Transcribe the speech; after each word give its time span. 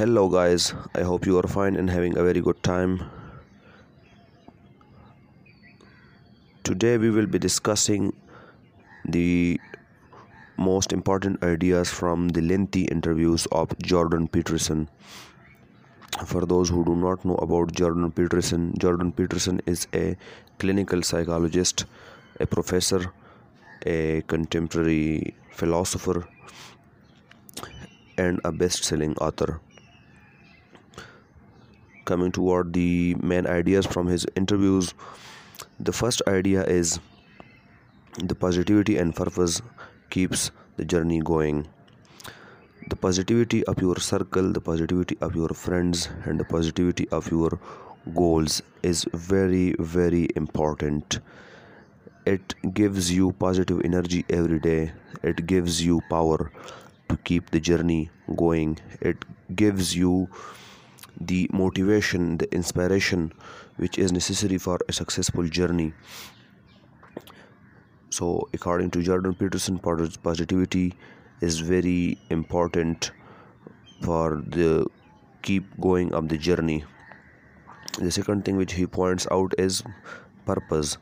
hello 0.00 0.30
guys. 0.30 0.72
I 0.94 1.02
hope 1.02 1.26
you 1.26 1.38
are 1.38 1.46
fine 1.54 1.76
and 1.76 1.90
having 1.90 2.16
a 2.16 2.22
very 2.22 2.40
good 2.40 2.62
time. 2.62 3.02
Today 6.64 6.96
we 6.96 7.10
will 7.10 7.26
be 7.26 7.38
discussing 7.38 8.14
the 9.04 9.60
most 10.56 10.94
important 10.94 11.44
ideas 11.44 11.90
from 11.90 12.28
the 12.30 12.40
lengthy 12.40 12.84
interviews 12.96 13.46
of 13.52 13.76
jordan 13.90 14.26
peterson. 14.26 14.88
For 16.24 16.46
those 16.46 16.70
who 16.70 16.82
do 16.86 16.96
not 16.96 17.26
know 17.26 17.38
about 17.48 17.74
jordan 17.84 18.10
peterson 18.10 18.74
jordan 18.78 19.12
peterson 19.12 19.60
is 19.66 19.86
a 20.02 20.16
clinical 20.58 21.02
psychologist 21.02 21.84
a 22.40 22.46
professor 22.46 23.00
a 23.84 24.22
contemporary 24.34 25.34
philosopher 25.50 26.20
and 28.16 28.40
a 28.44 28.52
best-selling 28.52 29.14
author 29.28 29.60
coming 32.10 32.32
toward 32.36 32.72
the 32.72 33.14
main 33.32 33.46
ideas 33.46 33.86
from 33.86 34.08
his 34.08 34.26
interviews. 34.34 34.94
The 35.88 35.92
first 35.92 36.22
idea 36.26 36.64
is 36.64 36.98
the 38.30 38.34
positivity 38.34 38.96
and 39.02 39.14
purpose 39.14 39.62
keeps 40.16 40.50
the 40.76 40.84
journey 40.84 41.20
going. 41.20 41.68
The 42.88 42.96
positivity 42.96 43.62
of 43.72 43.80
your 43.80 43.96
circle 44.08 44.50
the 44.58 44.60
positivity 44.60 45.16
of 45.20 45.36
your 45.36 45.50
friends 45.50 46.08
and 46.24 46.40
the 46.40 46.48
positivity 46.56 47.08
of 47.18 47.30
your 47.30 47.50
goals 48.20 48.60
is 48.82 49.06
very 49.14 49.66
very 49.78 50.26
important. 50.34 51.20
It 52.26 52.54
gives 52.80 53.12
you 53.18 53.32
positive 53.48 53.82
energy 53.84 54.24
every 54.28 54.58
day. 54.58 54.92
It 55.22 55.46
gives 55.46 55.84
you 55.90 56.00
power 56.10 56.50
to 57.08 57.16
keep 57.30 57.50
the 57.50 57.60
journey 57.60 58.02
going. 58.44 58.78
It 59.00 59.24
gives 59.64 59.94
you 59.96 60.14
the 61.20 61.48
motivation 61.52 62.38
the 62.38 62.52
inspiration 62.54 63.32
which 63.76 63.98
is 63.98 64.12
necessary 64.12 64.58
for 64.58 64.78
a 64.88 64.92
successful 64.92 65.46
journey. 65.46 65.92
So 68.10 68.48
according 68.54 68.90
to 68.92 69.02
jordan 69.02 69.34
peterson 69.34 69.78
positivity 69.78 70.94
is 71.40 71.60
very 71.60 72.18
important 72.30 73.10
for 74.02 74.42
the 74.46 74.86
keep 75.42 75.64
going 75.80 76.12
of 76.14 76.28
the 76.28 76.38
journey. 76.38 76.84
The 77.98 78.10
second 78.10 78.44
thing 78.44 78.56
which 78.56 78.72
he 78.74 78.86
points 78.86 79.26
out 79.30 79.54
is 79.58 79.82
purpose. 80.46 80.98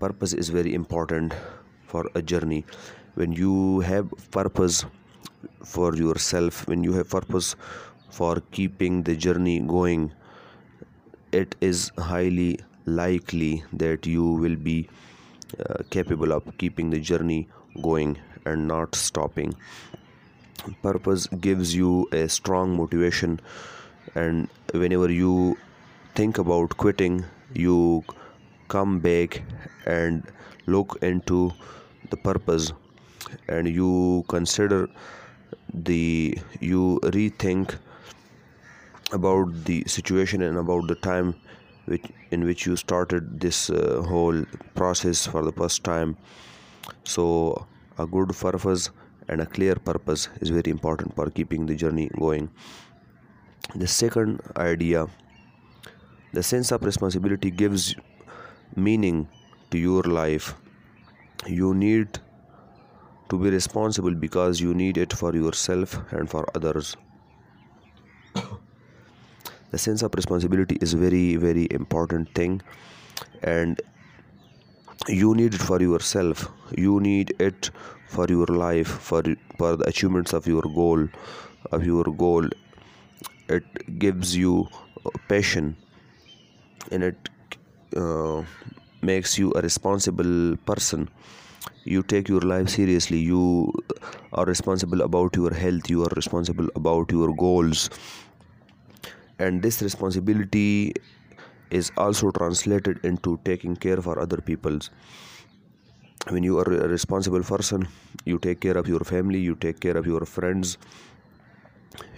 Purpose 0.00 0.32
is 0.32 0.48
very 0.48 0.74
important 0.74 1.34
for 1.86 2.08
a 2.14 2.22
journey. 2.22 2.64
When 3.14 3.32
you 3.32 3.80
have 3.80 4.12
purpose 4.30 4.84
for 5.64 5.94
yourself 5.94 6.66
when 6.66 6.84
you 6.84 6.92
have 6.92 7.08
purpose 7.08 7.54
for 8.12 8.40
keeping 8.52 9.02
the 9.02 9.16
journey 9.16 9.58
going. 9.60 10.12
It 11.32 11.56
is 11.60 11.90
highly 11.98 12.60
likely 12.86 13.64
that 13.72 14.06
you 14.06 14.24
will 14.24 14.56
be 14.56 14.88
uh, 15.58 15.82
capable 15.90 16.32
of 16.32 16.56
keeping 16.58 16.90
the 16.90 17.00
journey 17.00 17.48
going 17.80 18.18
and 18.44 18.68
not 18.68 18.94
stopping. 18.94 19.54
Purpose 20.82 21.26
gives 21.26 21.74
you 21.74 22.08
a 22.12 22.28
strong 22.28 22.76
motivation 22.76 23.40
and 24.14 24.48
whenever 24.72 25.10
you 25.10 25.56
think 26.14 26.38
about 26.38 26.76
quitting 26.76 27.24
you 27.54 28.04
come 28.68 28.98
back 29.00 29.42
and 29.86 30.22
look 30.66 30.98
into 31.02 31.52
the 32.10 32.16
purpose 32.16 32.72
and 33.48 33.68
you 33.68 34.24
consider 34.28 34.88
the 35.74 36.38
you 36.60 37.00
rethink 37.02 37.74
about 39.12 39.64
the 39.64 39.84
situation 39.86 40.42
and 40.42 40.58
about 40.58 40.86
the 40.88 40.94
time 40.94 41.34
which 41.86 42.04
in 42.30 42.44
which 42.44 42.66
you 42.66 42.76
started 42.76 43.40
this 43.40 43.58
uh, 43.70 44.02
whole 44.08 44.44
process 44.74 45.26
for 45.26 45.42
the 45.44 45.52
first 45.52 45.84
time. 45.84 46.16
So 47.04 47.66
a 47.98 48.06
good 48.06 48.34
purpose 48.36 48.90
and 49.28 49.40
a 49.40 49.46
clear 49.46 49.74
purpose 49.74 50.28
is 50.40 50.50
very 50.50 50.70
important 50.70 51.14
for 51.14 51.30
keeping 51.30 51.66
the 51.66 51.74
journey 51.74 52.08
going. 52.18 52.50
The 53.74 53.86
second 53.86 54.40
idea 54.56 55.06
the 56.32 56.42
sense 56.42 56.72
of 56.72 56.82
responsibility 56.82 57.50
gives 57.50 57.94
meaning 58.74 59.28
to 59.70 59.78
your 59.78 60.02
life. 60.02 60.54
You 61.46 61.74
need 61.74 62.18
to 63.28 63.38
be 63.38 63.50
responsible 63.50 64.14
because 64.14 64.60
you 64.60 64.72
need 64.74 64.96
it 64.96 65.12
for 65.12 65.34
yourself 65.34 65.98
and 66.12 66.30
for 66.30 66.46
others 66.54 66.96
the 69.72 69.78
sense 69.78 70.02
of 70.02 70.14
responsibility 70.14 70.78
is 70.80 70.92
very 70.94 71.36
very 71.36 71.66
important 71.70 72.34
thing. 72.34 72.62
And 73.42 73.80
you 75.08 75.34
need 75.34 75.54
it 75.54 75.60
for 75.60 75.80
yourself. 75.80 76.48
You 76.76 77.00
need 77.00 77.34
it 77.40 77.70
for 78.08 78.26
your 78.28 78.46
life 78.46 78.88
for 78.88 79.22
for 79.58 79.76
the 79.76 79.84
achievements 79.88 80.32
of 80.32 80.46
your 80.46 80.62
goal 80.62 81.08
of 81.72 81.84
your 81.86 82.04
goal. 82.24 82.48
It 83.48 83.98
gives 83.98 84.36
you 84.36 84.68
passion 85.28 85.76
and 86.90 87.02
it 87.04 87.28
uh, 87.96 88.42
makes 89.02 89.38
you 89.38 89.52
a 89.56 89.60
responsible 89.60 90.56
person. 90.66 91.08
You 91.84 92.02
take 92.02 92.28
your 92.28 92.40
life 92.40 92.68
seriously. 92.68 93.18
You 93.18 93.72
are 94.32 94.44
responsible 94.44 95.02
about 95.02 95.36
your 95.36 95.52
health. 95.52 95.90
You 95.90 96.02
are 96.04 96.12
responsible 96.16 96.68
about 96.76 97.10
your 97.10 97.34
goals 97.34 97.90
and 99.42 99.62
this 99.62 99.82
responsibility 99.82 100.94
is 101.70 101.90
also 101.96 102.30
translated 102.30 103.00
into 103.10 103.38
taking 103.44 103.76
care 103.76 104.00
for 104.06 104.18
other 104.18 104.38
people's. 104.38 104.90
When 106.28 106.44
you 106.44 106.58
are 106.58 106.72
a 106.72 106.88
responsible 106.88 107.42
person 107.42 107.88
you 108.24 108.38
take 108.38 108.60
care 108.60 108.78
of 108.78 108.88
your 108.88 109.00
family 109.00 109.40
you 109.40 109.56
take 109.56 109.80
care 109.80 109.96
of 109.96 110.06
your 110.06 110.24
friends 110.24 110.76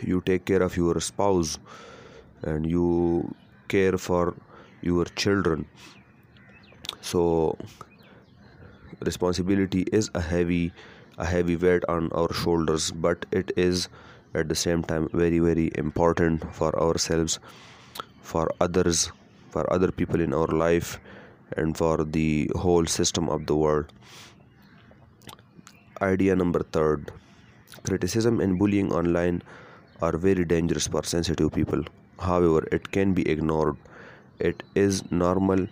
you 0.01 0.21
take 0.27 0.45
care 0.45 0.63
of 0.63 0.77
your 0.77 1.01
spouse 1.01 1.59
and 2.43 2.69
you 2.71 3.35
care 3.69 3.97
for 3.97 4.35
your 4.83 5.07
children. 5.23 5.67
So 7.01 7.57
responsibility 9.01 9.87
is 10.01 10.11
a 10.15 10.21
heavy 10.21 10.73
a 11.17 11.25
heavy 11.25 11.57
weight 11.57 11.85
on 11.89 12.11
our 12.13 12.33
shoulders 12.35 12.91
but 12.91 13.25
it 13.31 13.53
is 13.57 13.89
at 14.35 14.49
the 14.49 14.55
same 14.55 14.83
time 14.83 15.09
very 15.13 15.39
very 15.39 15.71
important 15.77 16.45
for 16.55 16.71
ourselves 16.87 17.39
for 18.23 18.49
others 18.61 19.11
for 19.51 19.65
other 19.73 19.91
people 19.93 20.21
in 20.21 20.35
our 20.35 20.53
life 20.63 20.99
and 21.57 21.77
for 21.77 22.05
the 22.05 22.51
whole 22.57 22.87
system 22.87 23.29
of 23.29 23.47
the 23.47 23.55
world. 23.55 23.93
Idea 26.03 26.35
number 26.35 26.63
third. 26.77 27.13
Criticism 27.85 28.41
and 28.41 28.59
bullying 28.59 28.93
online 28.93 29.43
are 30.03 30.17
very 30.17 30.45
dangerous 30.45 30.89
for 30.89 31.05
sensitive 31.05 31.53
people. 31.53 31.85
However 32.19 32.67
it 32.73 32.91
can 32.91 33.15
be 33.15 33.29
ignored. 33.31 33.77
It 34.41 34.63
is 34.75 35.09
normal 35.13 35.69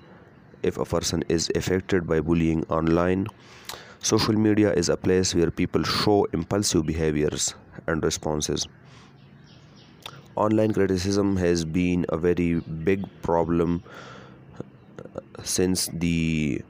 if 0.63 0.79
a 0.79 0.85
person 0.85 1.25
is 1.29 1.51
affected 1.57 2.07
by 2.07 2.21
bullying 2.21 2.65
online 2.69 3.27
Social 4.03 4.35
media 4.35 4.73
is 4.73 4.89
a 4.89 4.97
place 4.97 5.35
where 5.35 5.51
people 5.51 5.85
show 5.85 6.25
impulsive 6.33 6.85
behaviors 6.87 7.55
and 7.87 8.03
responses. 8.03 8.67
Online 10.35 10.73
criticism 10.73 11.37
has 11.37 11.65
been 11.65 12.05
a 12.09 12.17
very 12.17 12.61
big 12.61 13.05
problem 13.23 13.83
uh, 14.59 15.21
since 15.45 15.87
the 15.93 16.63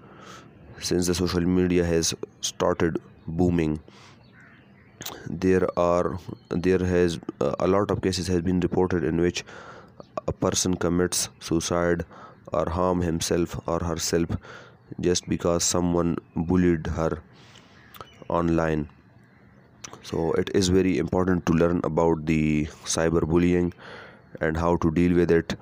since 0.81 1.07
the 1.07 1.15
social 1.15 1.41
media 1.41 1.85
has 1.85 2.15
started 2.41 2.99
booming 3.27 3.79
there 5.29 5.67
are 5.79 6.19
there 6.51 6.79
has 6.79 7.19
uh, 7.41 7.55
a 7.61 7.67
lot 7.67 7.91
of 7.91 8.03
cases 8.03 8.27
has 8.27 8.43
been 8.43 8.61
reported 8.61 9.05
in 9.05 9.21
which 9.21 9.45
a 10.27 10.33
person 10.33 10.75
commits 10.75 11.29
suicide 11.41 12.05
or 12.53 12.69
harm 12.71 13.01
himself 13.01 13.57
or 13.67 13.79
herself 13.81 14.37
just 15.01 15.29
because 15.29 15.65
someone 15.65 16.17
bullied 16.37 16.87
her 16.87 17.23
online. 18.29 18.89
So 20.03 20.33
it 20.33 20.51
is 20.55 20.69
very 20.69 20.99
important 20.99 21.47
to 21.47 21.53
learn 21.53 21.81
about 21.85 22.27
the 22.27 22.67
cyberbullying 22.85 23.73
and 24.41 24.57
how 24.57 24.77
to 24.77 24.91
deal 24.91 25.15
with 25.15 25.31
it. 25.31 25.57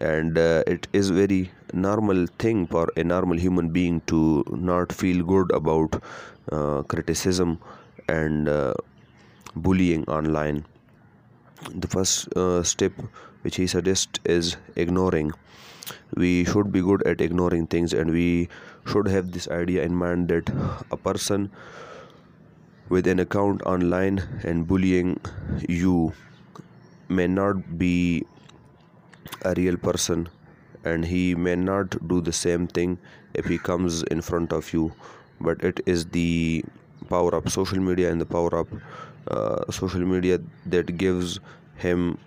And 0.00 0.38
uh, 0.38 0.64
it 0.66 0.88
is 0.92 1.10
very 1.10 1.50
normal 1.72 2.26
thing 2.38 2.66
for 2.66 2.90
a 2.96 3.04
normal 3.04 3.38
human 3.38 3.70
being 3.70 4.00
to 4.06 4.44
not 4.50 4.92
feel 4.92 5.24
good 5.24 5.50
about 5.52 6.02
uh, 6.52 6.82
criticism 6.82 7.58
and 8.08 8.48
uh, 8.48 8.74
bullying 9.56 10.04
online. 10.04 10.64
The 11.74 11.88
first 11.88 12.32
uh, 12.36 12.62
step 12.62 12.92
which 13.42 13.56
he 13.56 13.66
suggests 13.66 14.20
is 14.24 14.56
ignoring 14.76 15.32
we 16.16 16.44
should 16.44 16.72
be 16.72 16.80
good 16.80 17.02
at 17.06 17.20
ignoring 17.20 17.66
things 17.66 17.92
and 17.92 18.10
we 18.10 18.48
should 18.86 19.08
have 19.08 19.32
this 19.32 19.48
idea 19.48 19.82
in 19.82 19.94
mind 19.94 20.28
that 20.28 20.50
a 20.90 20.96
person 20.96 21.50
with 22.88 23.06
an 23.06 23.20
account 23.20 23.62
online 23.62 24.22
and 24.44 24.66
bullying 24.66 25.18
you 25.68 26.12
may 27.08 27.26
not 27.26 27.78
be 27.78 28.24
a 29.44 29.54
real 29.54 29.76
person 29.76 30.28
and 30.84 31.04
he 31.04 31.34
may 31.34 31.54
not 31.54 31.96
do 32.08 32.20
the 32.20 32.32
same 32.32 32.66
thing 32.66 32.98
if 33.34 33.46
he 33.46 33.58
comes 33.58 34.02
in 34.04 34.20
front 34.20 34.52
of 34.52 34.72
you 34.72 34.92
but 35.40 35.62
it 35.62 35.80
is 35.86 36.06
the 36.06 36.64
power 37.08 37.34
of 37.34 37.50
social 37.52 37.80
media 37.80 38.10
and 38.10 38.20
the 38.20 38.26
power 38.26 38.54
of 38.56 38.68
uh, 39.28 39.70
social 39.70 40.00
media 40.00 40.38
that 40.66 40.96
gives 40.96 41.38
him 41.76 42.18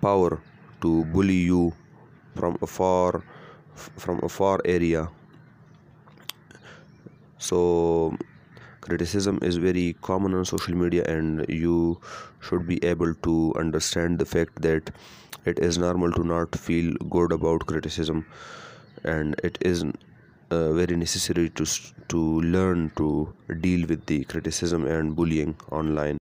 power 0.00 0.40
to 0.80 1.04
bully 1.06 1.40
you 1.52 1.72
from 2.34 2.58
a 2.62 2.66
far 2.66 3.22
from 3.74 4.20
a 4.22 4.28
far 4.28 4.60
area. 4.64 5.08
So 7.38 8.16
criticism 8.80 9.38
is 9.42 9.56
very 9.56 9.96
common 10.02 10.34
on 10.34 10.44
social 10.44 10.74
media 10.74 11.04
and 11.04 11.44
you 11.48 12.00
should 12.40 12.66
be 12.66 12.82
able 12.84 13.14
to 13.26 13.52
understand 13.58 14.18
the 14.18 14.24
fact 14.24 14.62
that 14.62 14.90
it 15.44 15.58
is 15.58 15.78
normal 15.78 16.12
to 16.12 16.24
not 16.24 16.56
feel 16.56 16.92
good 17.10 17.32
about 17.32 17.66
criticism 17.66 18.24
and 19.04 19.34
it 19.42 19.58
is 19.60 19.84
uh, 20.50 20.72
very 20.72 20.96
necessary 20.96 21.48
to 21.50 21.66
to 22.08 22.20
learn 22.56 22.90
to 22.96 23.08
deal 23.60 23.86
with 23.86 24.06
the 24.06 24.24
criticism 24.24 24.86
and 24.86 25.16
bullying 25.16 25.56
online. 25.70 26.18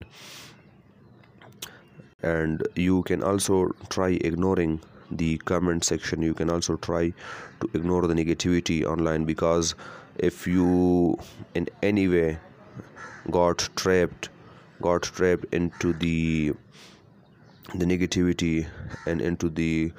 And 2.23 2.67
you 2.77 3.03
can 3.03 3.23
also 3.23 3.75
try 3.91 4.11
ignoring 4.31 4.81
the 5.17 5.39
comment 5.39 5.85
section. 5.85 6.23
You 6.23 6.35
can 6.35 6.51
also 6.51 6.77
try 6.77 7.13
to 7.61 7.71
ignore 7.75 8.07
the 8.07 8.15
negativity 8.15 8.85
online 8.85 9.25
because 9.25 9.75
if 10.19 10.47
you 10.47 11.19
in 11.55 11.69
any 11.83 12.09
way 12.09 12.39
got 13.31 13.69
trapped 13.77 14.29
got 14.83 15.03
trapped 15.03 15.45
into 15.53 15.93
the 15.95 16.53
the 17.75 17.85
negativity 17.85 18.67
and 19.07 19.21
into 19.21 19.49
the 19.49 19.93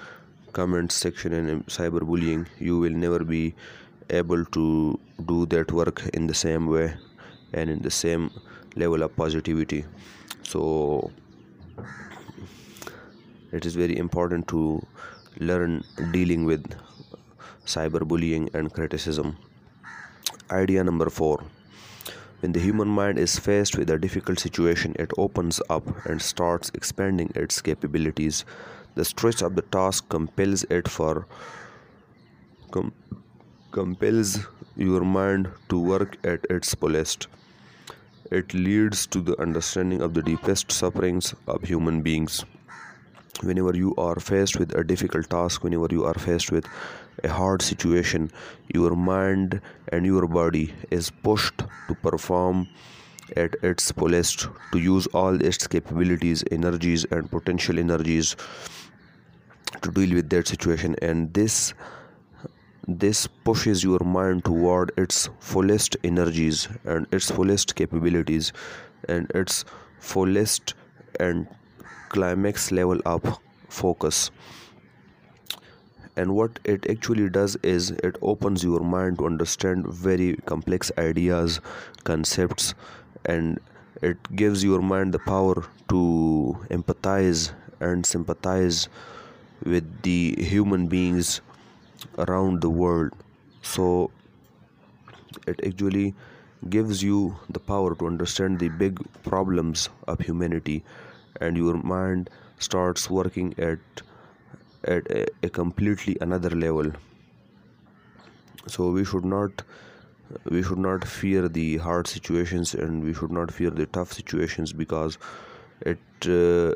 comment 0.51 0.91
section 0.91 1.33
and 1.33 1.65
cyberbullying 1.65 2.45
you 2.59 2.77
will 2.77 2.91
never 2.91 3.23
be 3.23 3.55
able 4.09 4.45
to 4.45 4.99
do 5.25 5.45
that 5.47 5.71
work 5.71 6.05
in 6.13 6.27
the 6.27 6.33
same 6.33 6.67
way 6.67 6.93
and 7.53 7.69
in 7.69 7.81
the 7.81 7.91
same 7.91 8.29
level 8.75 9.03
of 9.03 9.15
positivity. 9.15 9.85
So 10.43 11.11
it 13.53 13.65
is 13.71 13.75
very 13.75 13.97
important 14.05 14.47
to 14.53 14.61
learn 15.51 15.81
dealing 16.11 16.45
with 16.51 16.75
cyberbullying 17.65 18.53
and 18.53 18.73
criticism 18.73 19.35
idea 20.61 20.83
number 20.83 21.09
4 21.09 21.43
when 22.43 22.51
the 22.51 22.59
human 22.59 22.89
mind 22.89 23.17
is 23.17 23.39
faced 23.39 23.77
with 23.77 23.89
a 23.89 23.97
difficult 23.97 24.37
situation, 24.37 24.97
it 24.99 25.11
opens 25.17 25.61
up 25.69 26.05
and 26.05 26.21
starts 26.21 26.69
expanding 26.73 27.31
its 27.35 27.61
capabilities. 27.61 28.43
The 28.95 29.05
stress 29.05 29.41
of 29.41 29.55
the 29.55 29.61
task 29.61 30.09
compels 30.09 30.65
it 30.65 30.89
for 30.89 31.25
com, 32.71 32.91
compels 33.71 34.45
your 34.75 35.05
mind 35.05 35.49
to 35.69 35.79
work 35.79 36.17
at 36.25 36.45
its 36.49 36.75
fullest. 36.75 37.27
It 38.29 38.53
leads 38.53 39.07
to 39.07 39.21
the 39.21 39.39
understanding 39.39 40.01
of 40.01 40.13
the 40.13 40.21
deepest 40.21 40.69
sufferings 40.69 41.33
of 41.47 41.63
human 41.63 42.01
beings. 42.01 42.43
Whenever 43.41 43.75
you 43.75 43.95
are 43.97 44.19
faced 44.19 44.59
with 44.59 44.75
a 44.75 44.83
difficult 44.83 45.29
task, 45.29 45.63
whenever 45.63 45.87
you 45.89 46.05
are 46.05 46.13
faced 46.13 46.51
with 46.51 46.65
a 47.23 47.29
hard 47.29 47.61
situation, 47.61 48.31
your 48.73 48.95
mind 48.95 49.59
and 49.91 50.05
your 50.05 50.27
body 50.27 50.73
is 50.91 51.09
pushed 51.09 51.57
to 51.87 51.95
perform 51.95 52.67
at 53.35 53.55
its 53.63 53.91
fullest, 53.91 54.47
to 54.71 54.79
use 54.79 55.07
all 55.07 55.41
its 55.41 55.65
capabilities, 55.67 56.43
energies, 56.51 57.05
and 57.05 57.29
potential 57.31 57.79
energies 57.79 58.35
to 59.81 59.91
deal 59.91 60.15
with 60.15 60.29
that 60.29 60.47
situation. 60.47 60.95
And 61.01 61.33
this 61.33 61.73
this 62.87 63.27
pushes 63.27 63.83
your 63.83 63.99
mind 64.03 64.43
toward 64.43 64.91
its 64.97 65.29
fullest 65.39 65.95
energies 66.03 66.67
and 66.83 67.07
its 67.13 67.31
fullest 67.31 67.75
capabilities 67.75 68.51
and 69.07 69.31
its 69.31 69.63
fullest 69.99 70.73
and 71.19 71.47
climax 72.13 72.71
level 72.71 73.01
of 73.05 73.39
focus. 73.67 74.29
And 76.15 76.35
what 76.35 76.59
it 76.63 76.87
actually 76.89 77.27
does 77.29 77.57
is 77.63 77.89
it 78.07 78.17
opens 78.21 78.63
your 78.63 78.81
mind 78.81 79.17
to 79.17 79.25
understand 79.25 79.87
very 79.87 80.35
complex 80.45 80.91
ideas 80.97 81.59
concepts 82.03 82.75
and 83.25 83.59
it 84.01 84.17
gives 84.35 84.63
your 84.63 84.81
mind 84.81 85.13
the 85.13 85.19
power 85.19 85.63
to 85.89 86.57
empathize 86.69 87.51
and 87.79 88.05
sympathize 88.05 88.89
with 89.65 90.01
the 90.03 90.35
human 90.37 90.87
beings 90.87 91.41
around 92.19 92.61
the 92.61 92.69
world. 92.69 93.13
So 93.63 94.11
it 95.47 95.59
actually 95.65 96.13
gives 96.69 97.01
you 97.01 97.35
the 97.49 97.59
power 97.59 97.95
to 97.95 98.07
understand 98.07 98.59
the 98.59 98.69
big 98.69 98.99
problems 99.23 99.89
of 100.07 100.19
humanity 100.19 100.83
and 101.41 101.57
your 101.57 101.75
mind 101.83 102.29
starts 102.59 103.09
working 103.09 103.53
at 103.57 103.79
at 104.85 105.09
a, 105.11 105.25
a 105.43 105.49
completely 105.49 106.17
another 106.21 106.49
level. 106.49 106.91
So 108.67 108.91
we 108.91 109.05
should 109.05 109.25
not 109.25 109.63
we 110.49 110.63
should 110.63 110.77
not 110.77 111.05
fear 111.05 111.47
the 111.47 111.77
hard 111.77 112.07
situations 112.07 112.73
and 112.73 113.03
we 113.03 113.13
should 113.13 113.31
not 113.31 113.51
fear 113.51 113.69
the 113.69 113.85
tough 113.85 114.13
situations 114.13 114.73
because 114.73 115.17
it 115.81 115.99
uh, 116.25 116.73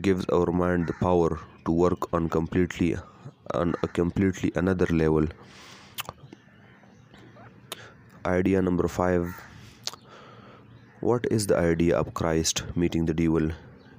gives 0.00 0.24
our 0.26 0.50
mind 0.52 0.86
the 0.86 0.92
power 0.94 1.38
to 1.64 1.72
work 1.72 2.12
on 2.12 2.28
completely 2.28 2.96
on 3.54 3.74
a 3.82 3.88
completely 3.88 4.52
another 4.54 4.86
level. 4.86 5.26
Idea 8.26 8.60
number 8.62 8.86
5 8.86 9.49
what 11.00 11.26
is 11.30 11.46
the 11.46 11.56
idea 11.56 11.96
of 11.96 12.12
christ 12.12 12.62
meeting 12.76 13.06
the 13.06 13.14
devil? 13.14 13.50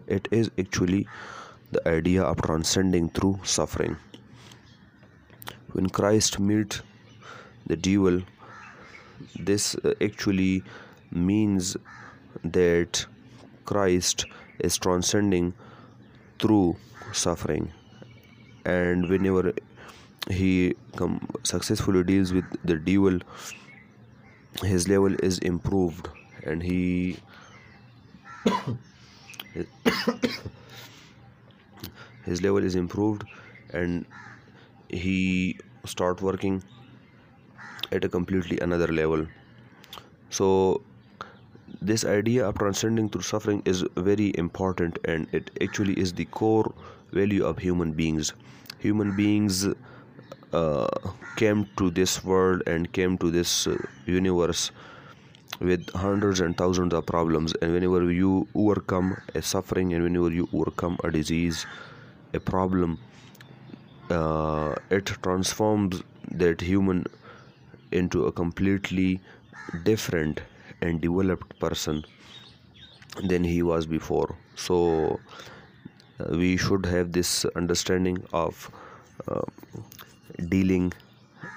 It 0.08 0.28
is 0.32 0.52
actually 0.60 1.08
the 1.72 1.88
idea 1.88 2.22
of 2.22 2.42
transcending 2.42 3.10
through 3.10 3.40
suffering. 3.44 3.98
When 5.72 5.90
Christ 5.90 6.40
meets 6.40 6.82
the 7.66 7.78
devil, 7.78 8.22
this 9.40 9.76
uh, 9.76 9.94
actually 10.02 10.64
means 11.12 11.78
that 12.44 13.06
Christ 13.66 14.26
is 14.60 14.78
transcending 14.78 15.54
through 16.40 16.76
suffering, 17.14 17.72
and 18.66 19.10
whenever 19.10 19.54
he 20.30 20.76
successfully 21.44 22.04
deals 22.04 22.34
with 22.34 22.46
the 22.66 22.76
devil, 22.76 23.20
his 24.62 24.88
level 24.88 25.16
is 25.24 25.40
improved, 25.40 26.10
and 26.46 26.64
he 26.64 27.18
his 32.26 32.42
level 32.42 32.64
is 32.64 32.76
improved 32.76 33.24
and 33.74 34.06
he 34.90 35.58
start 35.86 36.22
working 36.22 36.64
at 37.92 38.04
a 38.06 38.10
completely 38.10 38.60
another 38.60 38.88
level. 38.88 39.26
So 40.30 40.82
this 41.82 42.06
idea 42.06 42.48
of 42.48 42.58
transcending 42.58 43.10
through 43.10 43.24
suffering 43.24 43.62
is 43.66 43.84
very 43.96 44.32
important 44.38 45.00
and 45.06 45.28
it 45.32 45.52
actually 45.62 45.94
is 45.94 46.14
the 46.14 46.26
core 46.26 46.74
value 47.12 47.46
of 47.46 47.58
human 47.58 47.92
beings. 47.92 48.34
Human 48.80 49.16
beings 49.16 49.68
uh, 50.54 50.88
came 51.36 51.68
to 51.78 51.90
this 51.90 52.24
world 52.24 52.64
and 52.68 52.92
came 52.92 53.18
to 53.18 53.32
this 53.32 53.68
uh, 53.68 53.78
universe 54.06 54.72
with 55.62 55.90
hundreds 55.92 56.40
and 56.40 56.58
thousands 56.58 56.94
of 56.94 57.06
problems 57.06 57.54
and 57.62 57.74
whenever 57.74 58.12
you 58.12 58.48
overcome 58.56 59.16
a 59.36 59.42
suffering 59.42 59.94
and 59.94 60.04
whenever 60.04 60.32
you 60.32 60.48
overcome 60.54 60.98
a 61.04 61.12
disease 61.12 61.66
a 62.34 62.40
problem 62.40 62.98
uh, 64.10 64.76
it 64.90 65.06
transforms 65.06 66.02
that 66.32 66.62
human 66.62 67.06
into 67.92 68.26
a 68.26 68.32
completely 68.32 69.20
different 69.84 70.42
and 70.82 71.02
developed 71.02 71.58
person 71.60 72.04
than 73.24 73.44
he 73.44 73.62
was 73.62 73.86
before. 73.86 74.36
So 74.56 75.20
uh, 76.20 76.38
we 76.38 76.58
should 76.58 76.86
have 76.86 77.12
this 77.12 77.46
understanding 77.56 78.24
of 78.34 78.72
uh, 79.28 79.42
dealing 80.50 80.94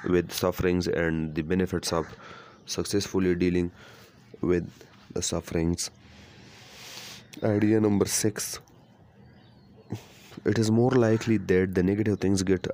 with 0.09 0.33
sufferings 0.33 0.89
and 0.89 1.35
the 1.35 1.43
benefits 1.43 1.93
of 1.93 2.07
successfully 2.67 3.35
dealing 3.35 3.71
with 4.45 4.71
the 5.13 5.23
sufferings. 5.23 5.91
Idea 7.43 7.81
number 7.81 8.07
6 8.07 8.61
it 10.45 10.59
is 10.59 10.71
more 10.71 10.91
likely 10.91 11.39
that 11.39 11.75
the 11.75 11.83
negative 11.83 12.21
things 12.21 12.43
get 12.43 12.67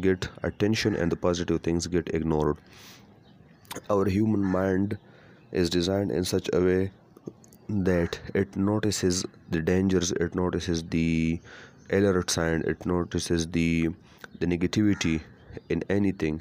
get 0.00 0.28
attention 0.42 0.96
and 0.96 1.12
the 1.12 1.16
positive 1.16 1.60
things 1.62 1.86
get 1.86 2.08
ignored. 2.14 2.56
Our 3.88 4.06
human 4.06 4.42
mind 4.42 4.96
is 5.52 5.68
designed 5.68 6.10
in 6.10 6.24
such 6.24 6.48
a 6.52 6.60
way 6.60 6.90
that 7.68 8.18
it 8.34 8.56
notices 8.56 9.24
the 9.50 9.60
dangers 9.60 10.10
it 10.12 10.34
notices 10.34 10.82
the 10.94 11.40
alert 11.98 12.30
sign 12.30 12.64
it 12.66 12.84
notices 12.84 13.46
the 13.48 13.90
the 14.40 14.46
negativity 14.46 15.20
in 15.68 15.84
anything 15.88 16.40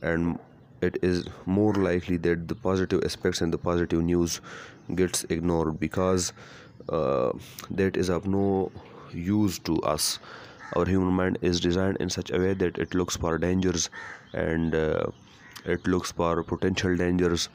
and 0.00 0.38
it 0.80 0.98
is 1.02 1.24
more 1.46 1.74
likely 1.74 2.16
that 2.18 2.48
the 2.48 2.54
positive 2.54 3.04
aspects 3.04 3.40
and 3.40 3.52
the 3.52 3.58
positive 3.58 4.02
news 4.02 4.40
gets 4.94 5.24
ignored 5.24 5.78
because 5.78 6.32
uh, 6.88 7.32
that 7.70 7.96
is 7.96 8.08
of 8.08 8.26
no 8.26 8.70
use 9.12 9.58
to 9.60 9.80
us. 9.82 10.18
Our 10.76 10.86
human 10.86 11.12
mind 11.12 11.38
is 11.42 11.60
designed 11.60 11.96
in 11.98 12.10
such 12.10 12.30
a 12.30 12.38
way 12.38 12.54
that 12.54 12.78
it 12.78 12.94
looks 12.94 13.16
for 13.16 13.38
dangers 13.38 13.90
and 14.32 14.74
uh, 14.74 15.06
it 15.64 15.86
looks 15.86 16.12
for 16.12 16.42
potential 16.42 16.96
dangers. 16.96 17.48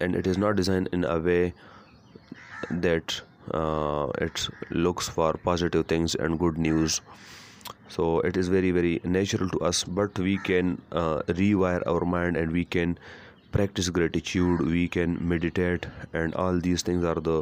And 0.00 0.14
it 0.14 0.26
is 0.26 0.38
not 0.38 0.56
designed 0.56 0.88
in 0.92 1.04
a 1.04 1.18
way 1.18 1.54
that 2.70 3.20
uh, 3.52 4.08
it 4.18 4.48
looks 4.70 5.08
for 5.08 5.34
positive 5.34 5.86
things 5.86 6.14
and 6.14 6.38
good 6.38 6.58
news 6.58 7.00
so 7.94 8.20
it 8.30 8.36
is 8.42 8.48
very 8.48 8.70
very 8.70 9.00
natural 9.04 9.48
to 9.54 9.60
us 9.70 9.84
but 9.84 10.18
we 10.18 10.36
can 10.38 10.80
uh, 10.92 11.18
rewire 11.40 11.82
our 11.86 12.04
mind 12.04 12.36
and 12.36 12.52
we 12.52 12.64
can 12.64 12.96
practice 13.56 13.90
gratitude 13.90 14.60
we 14.76 14.86
can 14.88 15.16
meditate 15.32 15.86
and 16.12 16.34
all 16.34 16.58
these 16.68 16.82
things 16.82 17.04
are 17.04 17.20
the 17.28 17.38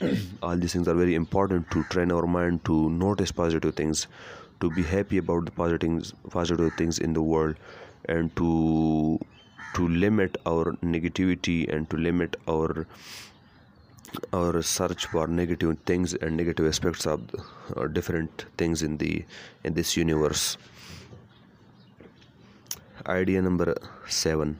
all 0.42 0.56
these 0.56 0.72
things 0.72 0.88
are 0.88 0.98
very 1.02 1.14
important 1.14 1.70
to 1.70 1.84
train 1.94 2.12
our 2.12 2.26
mind 2.26 2.64
to 2.64 2.78
notice 2.90 3.32
positive 3.32 3.74
things 3.74 4.06
to 4.60 4.70
be 4.70 4.82
happy 4.82 5.18
about 5.18 5.44
the 5.44 5.52
positive 5.52 6.12
positive 6.30 6.72
things 6.82 6.98
in 6.98 7.12
the 7.12 7.22
world 7.22 7.56
and 8.16 8.34
to 8.36 9.18
to 9.74 9.88
limit 10.04 10.36
our 10.46 10.72
negativity 10.96 11.58
and 11.72 11.88
to 11.90 11.96
limit 11.96 12.36
our 12.48 12.86
our 14.32 14.62
search 14.62 15.06
for 15.06 15.26
negative 15.26 15.76
things 15.86 16.14
and 16.14 16.36
negative 16.36 16.66
aspects 16.66 17.06
of 17.06 17.20
uh, 17.76 17.86
different 17.86 18.46
things 18.56 18.82
in 18.82 18.96
the 18.98 19.24
in 19.64 19.74
this 19.74 19.96
universe. 19.96 20.56
Idea 23.06 23.42
number 23.42 23.74
7 24.06 24.58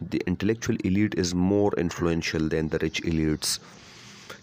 the 0.00 0.22
intellectual 0.26 0.76
elite 0.84 1.14
is 1.16 1.34
more 1.34 1.72
influential 1.76 2.48
than 2.48 2.68
the 2.68 2.78
rich 2.78 3.02
elites. 3.02 3.58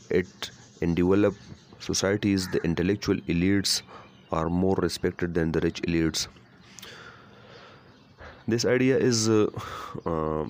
It 0.09 0.51
in 0.81 0.95
developed 0.95 1.39
societies 1.79 2.47
the 2.49 2.63
intellectual 2.63 3.15
elites 3.33 3.81
are 4.31 4.49
more 4.49 4.75
respected 4.75 5.33
than 5.33 5.51
the 5.51 5.61
rich 5.61 5.81
elites. 5.83 6.27
This 8.47 8.65
idea 8.65 8.97
is 8.97 9.29
uh, 9.29 9.47
uh, 10.05 10.45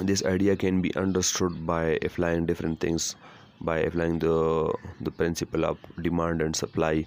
this 0.00 0.24
idea 0.24 0.56
can 0.56 0.80
be 0.80 0.94
understood 0.96 1.66
by 1.66 1.98
applying 2.02 2.46
different 2.46 2.80
things 2.80 3.16
by 3.60 3.78
applying 3.78 4.18
the 4.20 4.72
the 5.00 5.10
principle 5.10 5.64
of 5.64 5.78
demand 6.02 6.42
and 6.42 6.54
supply. 6.54 7.06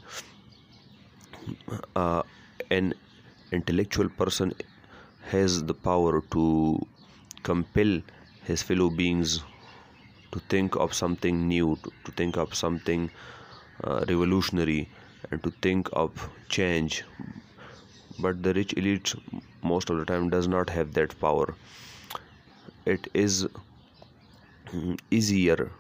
Uh, 1.96 2.24
an 2.70 2.94
intellectual 3.52 4.10
person 4.10 4.54
has 5.30 5.64
the 5.64 5.74
power 5.74 6.22
to 6.32 6.86
compel 7.44 8.02
his 8.44 8.62
fellow 8.62 8.90
beings 8.90 9.42
to 10.32 10.40
think 10.54 10.76
of 10.76 10.94
something 10.94 11.48
new 11.48 11.78
to, 11.84 11.92
to 12.06 12.12
think 12.12 12.38
of 12.38 12.54
something 12.54 13.10
uh, 13.84 14.04
revolutionary 14.08 14.90
and 15.30 15.44
to 15.44 15.52
think 15.62 15.90
of 15.94 16.30
change. 16.50 17.04
But 18.20 18.44
the 18.44 18.54
rich 18.54 18.74
elite 18.74 19.14
most 19.64 19.90
of 19.90 19.98
the 19.98 20.06
time 20.06 20.30
does 20.30 20.48
not 20.48 20.70
have 20.70 20.94
that 20.94 21.20
power 21.20 21.56
it 22.86 23.08
is 23.14 23.48
mm, 24.74 25.00
easier 25.12 25.72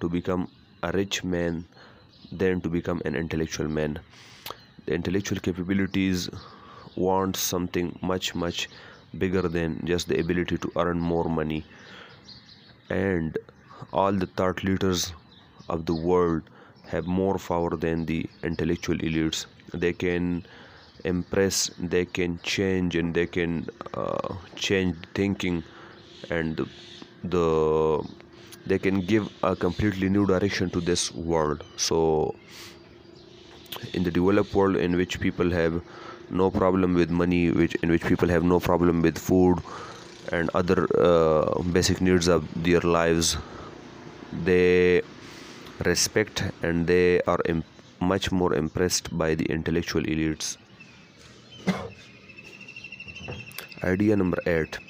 to 0.00 0.08
become 0.08 0.48
a 0.82 0.92
rich 0.92 1.22
man 1.24 1.64
than 2.32 2.60
to 2.60 2.68
become 2.68 3.02
an 3.04 3.14
intellectual 3.16 3.68
man. 3.68 3.98
The 4.86 4.94
intellectual 4.94 5.38
capabilities 5.40 6.28
want 6.96 7.36
something 7.36 7.98
much 8.02 8.34
much 8.34 8.68
bigger 9.18 9.42
than 9.48 9.80
just 9.86 10.08
the 10.08 10.20
ability 10.20 10.58
to 10.58 10.72
earn 10.76 11.00
more 11.00 11.24
money. 11.28 11.64
And 12.90 13.38
all 13.92 14.12
the 14.12 14.26
thought 14.26 14.62
leaders 14.64 15.14
of 15.68 15.86
the 15.86 15.94
world 15.94 16.42
have 16.88 17.06
more 17.06 17.38
power 17.38 17.76
than 17.76 18.04
the 18.04 18.28
intellectual 18.42 18.98
elites. 18.98 19.46
They 19.72 19.92
can 19.94 20.44
impress 21.04 21.70
they 21.78 22.04
can 22.04 22.38
change 22.42 22.94
and 22.96 23.14
they 23.14 23.26
can 23.26 23.66
uh, 23.94 24.34
change 24.56 24.96
thinking 25.14 25.64
and 26.28 26.56
the, 26.56 26.66
the 27.24 28.08
they 28.66 28.78
can 28.78 29.00
give 29.00 29.30
a 29.42 29.56
completely 29.56 30.08
new 30.08 30.26
direction 30.26 30.70
to 30.70 30.80
this 30.80 31.12
world. 31.14 31.64
So 31.76 32.34
in 33.94 34.02
the 34.04 34.10
developed 34.10 34.54
world 34.54 34.76
in 34.76 34.96
which 34.96 35.20
people 35.20 35.50
have 35.50 35.82
no 36.30 36.50
problem 36.50 36.94
with 36.94 37.10
money 37.10 37.50
which 37.50 37.74
in 37.76 37.90
which 37.90 38.04
people 38.04 38.28
have 38.28 38.44
no 38.44 38.60
problem 38.60 39.02
with 39.02 39.18
food 39.18 39.58
and 40.32 40.50
other 40.54 40.86
uh, 40.98 41.62
basic 41.72 42.00
needs 42.00 42.28
of 42.28 42.46
their 42.62 42.80
lives 42.80 43.36
they 44.44 45.02
respect 45.84 46.42
and 46.62 46.86
they 46.86 47.20
are 47.22 47.40
much 48.00 48.30
more 48.30 48.54
impressed 48.54 49.16
by 49.16 49.34
the 49.34 49.44
intellectual 49.46 50.02
elites. 50.02 50.56
Idea 53.82 54.16
number 54.16 54.38
8 54.46 54.89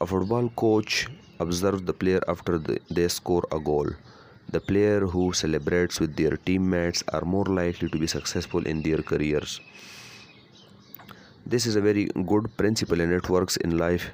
a 0.00 0.06
football 0.06 0.48
coach 0.56 1.08
observes 1.38 1.82
the 1.82 1.92
player 1.92 2.20
after 2.28 2.58
they 2.58 3.08
score 3.08 3.44
a 3.52 3.60
goal. 3.60 3.88
The 4.50 4.60
player 4.60 5.00
who 5.00 5.32
celebrates 5.32 6.00
with 6.00 6.16
their 6.16 6.36
teammates 6.36 7.04
are 7.12 7.24
more 7.24 7.44
likely 7.44 7.88
to 7.88 7.98
be 7.98 8.06
successful 8.06 8.66
in 8.66 8.82
their 8.82 9.02
careers. 9.02 9.60
This 11.46 11.66
is 11.66 11.76
a 11.76 11.80
very 11.80 12.06
good 12.26 12.56
principle 12.56 13.00
and 13.00 13.12
it 13.12 13.28
works 13.28 13.56
in 13.58 13.76
life 13.78 14.10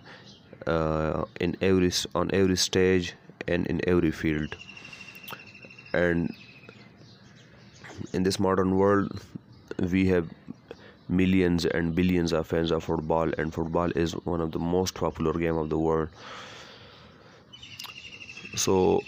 uh, 0.67 1.25
in 1.41 1.57
every 1.61 1.93
on 2.15 2.31
every 2.33 2.57
stage 2.57 3.15
and 3.47 3.67
in 3.67 3.81
every 3.89 4.11
field. 4.11 4.57
And 5.93 6.35
in 8.13 8.23
this 8.25 8.39
modern 8.39 8.77
world, 8.77 9.21
we 9.79 10.07
have 10.09 10.29
millions 11.09 11.65
and 11.65 11.95
billions 11.95 12.33
of 12.33 12.47
fans 12.47 12.71
of 12.71 12.85
football 12.85 13.31
and 13.39 13.53
football 13.55 13.91
is 13.93 14.13
one 14.25 14.41
of 14.41 14.53
the 14.53 14.59
most 14.59 14.95
popular 14.95 15.33
game 15.33 15.57
of 15.57 15.71
the 15.71 15.79
world. 15.79 16.09
So 18.55 19.03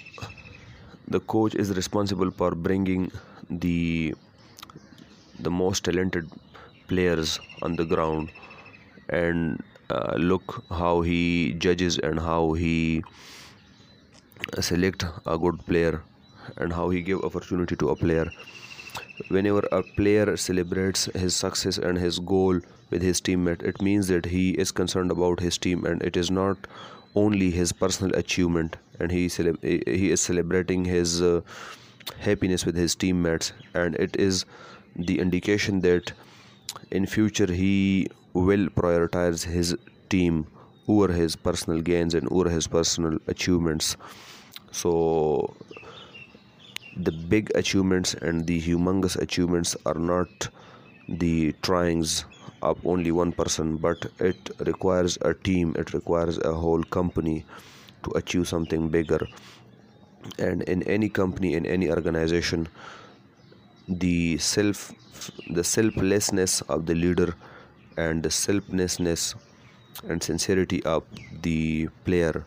the 1.09 1.21
coach 1.21 1.55
is 1.55 1.71
responsible 1.77 2.31
for 2.31 2.51
bringing 2.55 3.11
the 3.51 4.15
the 5.41 5.51
most 5.51 5.85
talented 5.85 6.29
players 6.89 7.39
on 7.63 7.77
the 7.77 7.85
ground 7.85 8.31
and 9.09 9.63
uh, 9.91 10.15
look 10.17 10.65
how 10.71 11.01
he 11.01 11.55
judges 11.55 11.99
and 11.99 12.19
how 12.21 12.53
he 12.53 13.03
select 14.61 15.05
a 15.27 15.39
good 15.39 15.59
player 15.67 16.03
and 16.57 16.73
how 16.73 16.89
he 16.91 17.03
give 17.03 17.23
opportunity 17.23 17.77
to 17.77 17.91
a 17.91 17.97
player 17.97 18.31
whenever 19.29 19.63
a 19.73 19.83
player 19.83 20.37
celebrates 20.37 21.07
his 21.15 21.35
success 21.35 21.79
and 21.79 21.99
his 21.99 22.19
goal 22.19 22.61
with 22.91 23.03
his 23.03 23.21
teammate 23.21 23.63
it 23.63 23.81
means 23.83 24.09
that 24.09 24.27
he 24.27 24.51
is 24.53 24.71
concerned 24.71 25.11
about 25.11 25.41
his 25.41 25.59
team 25.59 25.85
and 25.85 26.03
it 26.03 26.17
is 26.17 26.31
not 26.31 26.67
only 27.15 27.51
his 27.51 27.73
personal 27.73 28.15
achievement 28.17 28.77
and 29.01 29.11
he 29.11 29.29
he 29.29 30.11
is 30.11 30.21
celebrating 30.21 30.85
his 30.85 31.21
uh, 31.23 31.41
happiness 32.21 32.65
with 32.65 32.77
his 32.77 32.95
teammates 32.95 33.53
and 33.75 33.95
it 33.97 34.17
is 34.17 34.45
the 34.97 35.19
indication 35.19 35.81
that 35.81 36.13
in 36.91 37.07
future 37.07 37.47
he 37.47 38.09
will 38.33 38.69
prioritize 38.69 39.45
his 39.45 39.77
team 40.09 40.47
over 40.89 41.13
his 41.13 41.37
personal 41.37 41.81
gains 41.81 42.15
and 42.15 42.27
over 42.31 42.49
his 42.49 42.67
personal 42.67 43.19
achievements. 43.27 43.97
So 44.73 45.55
the 46.99 47.13
big 47.13 47.51
achievements 47.55 48.15
and 48.15 48.47
the 48.47 48.61
humongous 48.61 49.17
achievements 49.23 49.77
are 49.87 49.95
not 49.95 50.49
the 51.09 51.53
tryings 51.63 52.25
of 52.63 52.85
only 52.85 53.13
one 53.13 53.31
person 53.33 53.77
but 53.77 54.05
it 54.19 54.51
requires 54.67 55.17
a 55.23 55.33
team 55.33 55.75
it 55.79 55.93
requires 55.95 56.39
a 56.39 56.53
whole 56.53 56.83
company 56.83 57.45
to 58.03 58.11
achieve 58.17 58.47
something 58.47 58.89
bigger. 58.89 59.27
And 60.39 60.63
in 60.63 60.83
any 60.85 61.09
company 61.09 61.55
in 61.55 61.67
any 61.67 61.91
organization 61.91 62.69
the 63.89 64.39
self 64.39 64.93
the 65.51 65.65
selflessness 65.65 66.61
of 66.63 66.87
the 66.87 66.95
leader 66.95 67.35
and 67.97 68.23
the 68.23 68.31
selflessness 68.31 69.35
and 70.09 70.23
sincerity 70.23 70.83
of 70.85 71.05
the 71.43 71.89
player 72.05 72.45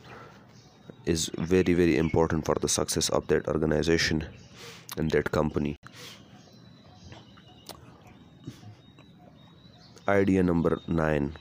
is 1.06 1.32
very 1.38 1.74
very 1.74 1.98
important 1.98 2.46
for 2.46 2.56
the 2.56 2.70
success 2.70 3.10
of 3.10 3.28
that 3.28 3.48
organization 3.48 4.24
and 4.98 5.12
that 5.12 5.32
company 5.32 5.78
idea 10.08 10.44
number 10.44 10.80
9 10.88 11.34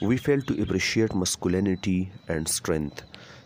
we 0.00 0.16
fail 0.18 0.40
to 0.42 0.60
appreciate 0.60 1.14
masculinity 1.14 2.12
and 2.28 2.46
strength. 2.46 3.04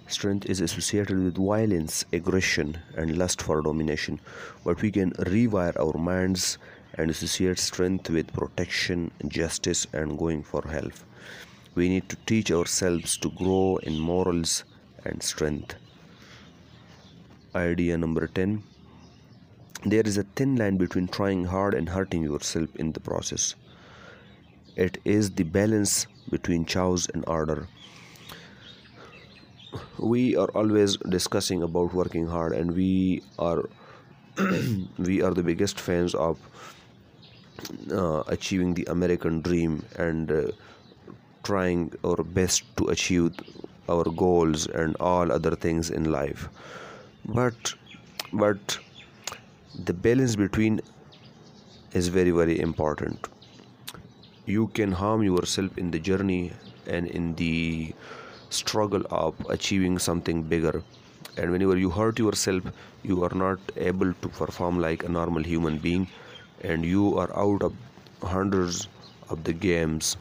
Strength 0.09 0.47
is 0.47 0.61
associated 0.61 1.23
with 1.23 1.37
violence, 1.37 2.05
aggression, 2.13 2.79
and 2.97 3.17
lust 3.17 3.43
for 3.43 3.63
domination. 3.63 4.21
But 4.65 4.83
we 4.83 4.91
can 4.91 5.13
rewire 5.13 5.79
our 5.79 5.97
minds 5.99 6.59
and 6.95 7.11
associate 7.11 7.59
strength 7.59 8.11
with 8.11 8.33
protection, 8.33 9.11
justice, 9.29 9.87
and 9.93 10.19
going 10.19 10.43
for 10.43 10.63
help. 10.63 10.95
We 11.75 11.89
need 11.89 12.09
to 12.09 12.17
teach 12.27 12.51
ourselves 12.51 13.17
to 13.19 13.31
grow 13.31 13.77
in 13.83 14.01
morals 14.01 14.65
and 15.05 15.23
strength. 15.23 15.77
Idea 17.55 17.97
number 17.97 18.27
10 18.27 18.63
There 19.87 20.03
is 20.03 20.19
a 20.19 20.23
thin 20.23 20.57
line 20.57 20.77
between 20.77 21.09
trying 21.09 21.47
hard 21.47 21.73
and 21.73 21.89
hurting 21.89 22.23
yourself 22.23 22.77
in 22.77 22.93
the 22.93 23.01
process. 23.01 23.55
It 24.77 24.99
is 25.07 25.31
the 25.31 25.45
balance 25.45 26.07
between 26.31 26.67
choice 26.67 27.07
and 27.07 27.25
order. 27.27 27.67
We 29.99 30.37
are 30.37 30.49
always 30.49 30.99
discussing 30.99 31.63
about 31.63 31.95
working 31.95 32.27
hard, 32.27 32.53
and 32.53 32.73
we 32.73 33.23
are 33.39 33.65
we 34.99 35.23
are 35.23 35.33
the 35.33 35.43
biggest 35.43 35.81
fans 35.81 36.15
of 36.15 36.39
uh, 37.91 38.25
achieving 38.27 38.75
the 38.75 38.85
American 38.91 39.41
dream 39.41 39.85
and 39.97 40.31
uh, 40.31 40.43
trying 41.45 41.93
our 42.05 42.23
best 42.23 42.65
to 42.77 42.89
achieve 42.89 43.33
our 43.89 44.05
goals 44.05 44.67
and 44.67 44.97
all 45.01 45.33
other 45.33 45.57
things 45.57 45.91
in 45.91 46.13
life. 46.13 46.51
But 47.29 47.75
but 48.33 48.79
the 49.85 49.93
balance 49.93 50.35
between 50.35 50.81
is 51.93 52.09
very 52.09 52.33
very 52.33 52.59
important. 52.59 53.29
You 54.47 54.67
can 54.69 54.91
harm 54.91 55.23
yourself 55.23 55.79
in 55.79 55.93
the 55.93 56.01
journey 56.01 56.53
and 56.87 57.07
in 57.07 57.37
the 57.37 57.95
struggle 58.51 59.05
of 59.11 59.35
achieving 59.49 59.99
something 60.01 60.43
bigger. 60.43 60.83
And 61.37 61.53
whenever 61.53 61.77
you 61.77 61.91
hurt 61.91 62.19
yourself 62.19 62.65
you 63.05 63.23
are 63.23 63.35
not 63.35 63.61
able 63.77 64.13
to 64.13 64.29
perform 64.29 64.81
like 64.81 65.05
a 65.05 65.09
normal 65.09 65.45
human 65.45 65.79
being 65.79 66.09
and 66.63 66.85
you 66.85 67.17
are 67.19 67.31
out 67.37 67.63
of 67.63 67.75
hundreds 68.23 68.89
of 69.31 69.45
the 69.45 69.53
games. 69.53 70.17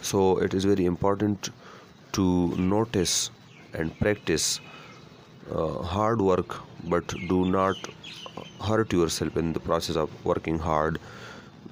So 0.00 0.38
it 0.38 0.54
is 0.54 0.64
very 0.64 0.84
important 0.86 1.50
to 2.12 2.56
notice 2.56 3.30
and 3.74 3.98
practice 3.98 4.60
uh, 5.50 5.82
hard 5.82 6.20
work 6.20 6.56
but 6.84 7.06
do 7.28 7.44
not 7.44 7.76
hurt 8.66 8.92
yourself 8.92 9.36
in 9.36 9.52
the 9.52 9.60
process 9.60 9.96
of 9.96 10.10
working 10.24 10.58
hard. 10.58 10.98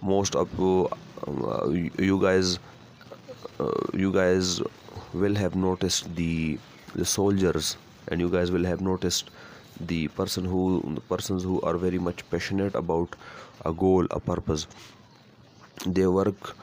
Most 0.02 0.34
of 0.34 0.48
uh, 0.60 1.68
you 1.68 2.20
guys 2.20 2.58
uh, 3.58 3.72
you 3.92 4.12
guys 4.12 4.60
will 5.12 5.34
have 5.34 5.54
noticed 5.54 6.14
the 6.16 6.58
the 6.94 7.04
soldiers 7.04 7.76
and 8.08 8.20
you 8.20 8.28
guys 8.28 8.50
will 8.50 8.64
have 8.64 8.80
noticed 8.80 9.30
the 9.92 10.08
person 10.08 10.44
who 10.44 10.62
the 10.94 11.00
persons 11.12 11.42
who 11.42 11.60
are 11.62 11.76
very 11.76 11.98
much 11.98 12.28
passionate 12.30 12.74
about 12.74 13.16
a 13.64 13.72
goal 13.72 14.06
a 14.10 14.20
purpose. 14.20 14.66
They 15.86 16.06
work 16.06 16.56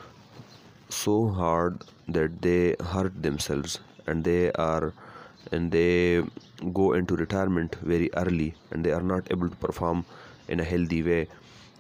so 0.90 1.28
hard 1.30 1.84
that 2.08 2.42
they 2.42 2.76
hurt 2.94 3.22
themselves 3.22 3.80
and 4.06 4.24
they 4.24 4.52
are 4.54 4.94
and 5.51 5.72
they 5.72 6.24
go 6.74 6.94
into 6.94 7.16
retirement 7.16 7.75
very 7.82 8.10
early 8.16 8.54
and 8.72 8.84
they 8.86 8.92
are 8.92 9.01
not 9.01 9.32
able 9.32 9.50
to 9.50 9.56
perform 9.58 10.06
in 10.48 10.60
a 10.60 10.63
healthy 10.63 11.01
way 11.04 11.27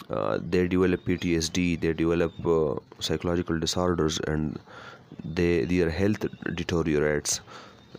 uh, 0.09 0.39
they 0.41 0.67
develop 0.67 1.03
PTSD, 1.05 1.75
they 1.75 1.93
develop 1.93 2.33
uh, 2.45 2.75
psychological 2.99 3.59
disorders, 3.59 4.19
and 4.27 4.57
they 5.23 5.65
their 5.65 5.89
health 5.89 6.25
deteriorates, 6.55 7.41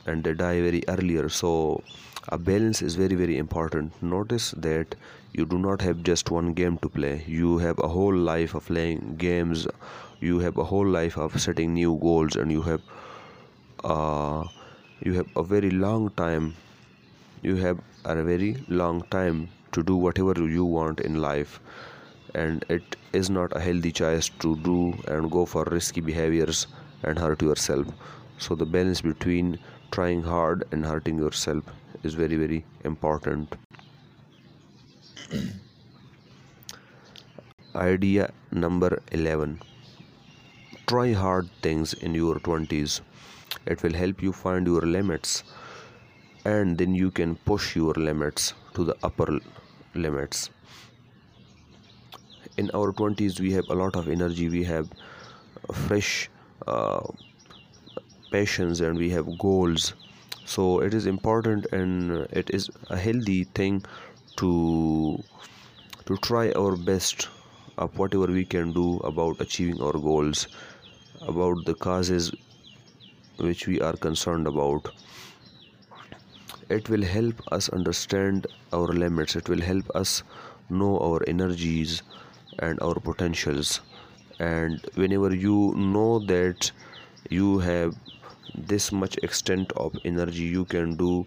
and 0.06 0.24
they 0.24 0.32
die 0.32 0.60
very 0.60 0.82
earlier. 0.88 1.28
So, 1.28 1.82
a 2.28 2.38
balance 2.38 2.82
is 2.82 2.94
very 2.94 3.14
very 3.22 3.36
important. 3.36 4.02
Notice 4.02 4.50
that 4.68 4.94
you 5.34 5.44
do 5.46 5.58
not 5.58 5.82
have 5.82 6.02
just 6.02 6.30
one 6.30 6.52
game 6.54 6.78
to 6.78 6.88
play. 6.88 7.22
You 7.26 7.58
have 7.58 7.78
a 7.78 7.88
whole 7.88 8.16
life 8.16 8.54
of 8.54 8.66
playing 8.66 9.16
games. 9.18 9.66
You 10.20 10.38
have 10.40 10.56
a 10.56 10.64
whole 10.64 10.86
life 10.86 11.18
of 11.18 11.40
setting 11.40 11.74
new 11.74 11.96
goals, 12.08 12.36
and 12.36 12.50
you 12.50 12.62
have 12.62 12.80
uh, 13.84 14.44
you 15.00 15.12
have 15.14 15.26
a 15.36 15.42
very 15.42 15.70
long 15.70 16.10
time. 16.10 16.54
You 17.42 17.56
have 17.56 17.78
a 18.04 18.22
very 18.22 18.56
long 18.68 19.02
time 19.10 19.48
to 19.72 19.82
do 19.82 19.96
whatever 19.96 20.34
you 20.48 20.64
want 20.64 21.00
in 21.00 21.20
life. 21.20 21.60
And 22.34 22.64
it 22.68 22.96
is 23.12 23.30
not 23.30 23.56
a 23.56 23.60
healthy 23.60 23.92
choice 23.92 24.28
to 24.40 24.56
do 24.56 24.94
and 25.06 25.30
go 25.30 25.46
for 25.46 25.64
risky 25.64 26.00
behaviors 26.00 26.66
and 27.02 27.18
hurt 27.18 27.42
yourself. 27.42 27.86
So 28.38 28.54
the 28.54 28.66
balance 28.66 29.00
between 29.00 29.58
trying 29.90 30.22
hard 30.22 30.64
and 30.72 30.84
hurting 30.84 31.18
yourself 31.18 31.64
is 32.02 32.14
very 32.14 32.36
very 32.36 32.64
important. 32.84 33.56
Idea 37.74 38.32
number 38.50 39.02
11 39.12 39.60
try 40.86 41.12
hard 41.12 41.48
things 41.62 41.92
in 41.94 42.14
your 42.14 42.36
20s 42.40 43.00
it 43.66 43.82
will 43.82 43.92
help 43.94 44.22
you 44.22 44.32
find 44.32 44.66
your 44.66 44.82
limits 44.82 45.44
and 46.44 46.78
then 46.78 46.94
you 46.94 47.10
can 47.10 47.36
push 47.36 47.74
your 47.76 47.94
limits 47.94 48.54
to 48.74 48.84
the 48.84 48.96
upper 49.02 49.38
limits. 49.94 50.50
In 52.56 52.70
our 52.74 52.92
20s 52.92 53.40
we 53.40 53.52
have 53.52 53.68
a 53.68 53.74
lot 53.74 53.96
of 53.96 54.08
energy 54.08 54.48
we 54.48 54.64
have 54.64 54.88
fresh 55.72 56.30
uh, 56.66 57.00
passions 58.30 58.80
and 58.80 58.98
we 58.98 59.10
have 59.10 59.38
goals. 59.38 59.94
So 60.44 60.80
it 60.80 60.94
is 60.94 61.06
important 61.06 61.66
and 61.72 62.26
it 62.30 62.50
is 62.50 62.70
a 62.90 62.96
healthy 62.96 63.44
thing 63.44 63.84
to 64.36 65.22
to 66.06 66.16
try 66.28 66.50
our 66.52 66.76
best 66.76 67.28
of 67.76 67.98
whatever 67.98 68.26
we 68.26 68.44
can 68.44 68.72
do 68.72 68.96
about 69.10 69.40
achieving 69.40 69.80
our 69.82 69.98
goals 70.04 70.46
about 71.20 71.64
the 71.66 71.74
causes 71.74 72.32
which 73.38 73.66
we 73.66 73.80
are 73.80 73.94
concerned 73.94 74.46
about. 74.46 74.90
It 76.68 76.88
will 76.88 77.02
help 77.02 77.40
us 77.50 77.68
understand 77.70 78.46
our 78.72 78.88
limits. 78.88 79.36
It 79.36 79.48
will 79.48 79.60
help 79.60 79.90
us 79.94 80.22
know 80.68 80.98
our 80.98 81.22
energies 81.26 82.02
and 82.58 82.80
our 82.80 82.94
potentials. 82.94 83.80
And 84.38 84.84
whenever 84.94 85.34
you 85.34 85.74
know 85.76 86.18
that 86.26 86.70
you 87.30 87.58
have 87.58 87.94
this 88.54 88.92
much 88.92 89.16
extent 89.22 89.72
of 89.72 89.96
energy 90.04 90.44
you 90.44 90.64
can 90.64 90.96
do 90.96 91.26